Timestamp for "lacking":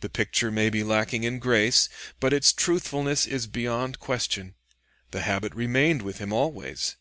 0.84-1.24